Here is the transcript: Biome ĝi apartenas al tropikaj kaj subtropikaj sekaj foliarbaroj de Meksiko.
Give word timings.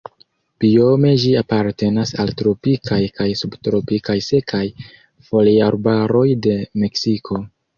Biome 0.63 1.11
ĝi 1.23 1.33
apartenas 1.41 2.13
al 2.23 2.31
tropikaj 2.39 2.99
kaj 3.19 3.27
subtropikaj 3.43 4.17
sekaj 4.29 4.65
foliarbaroj 5.29 6.27
de 6.49 6.57
Meksiko. 6.85 7.41